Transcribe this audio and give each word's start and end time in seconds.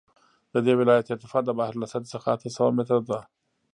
د 0.53 0.55
دې 0.65 0.73
ولایت 0.79 1.05
ارتفاع 1.13 1.41
د 1.45 1.49
بحر 1.57 1.73
له 1.81 1.87
سطحې 1.91 2.09
څخه 2.13 2.27
اته 2.35 2.47
سوه 2.57 2.69
متره 2.77 2.99
ده 3.09 3.19